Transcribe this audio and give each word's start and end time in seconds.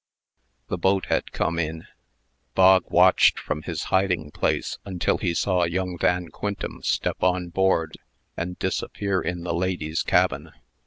The 0.69 0.79
boat 0.79 1.05
had 1.09 1.31
come 1.31 1.59
in. 1.59 1.85
Bog 2.55 2.85
watched 2.89 3.37
from 3.39 3.61
his 3.61 3.83
hiding 3.93 4.31
place 4.31 4.79
until 4.83 5.19
he 5.19 5.35
saw 5.35 5.63
young 5.65 5.95
Van 5.95 6.29
Quintem 6.29 6.81
step 6.81 7.21
on 7.21 7.49
board, 7.49 7.99
and 8.35 8.57
disappear 8.57 9.21
in 9.21 9.43
the 9.43 9.53
ladies' 9.53 10.01
cabin. 10.01 10.53